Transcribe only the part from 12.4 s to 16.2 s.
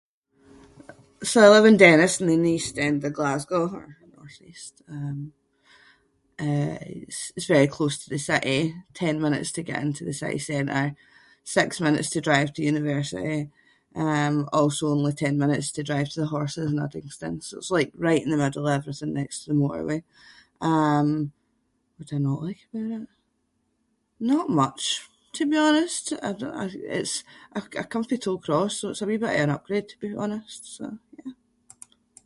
to university. Um also only ten minutes to drive to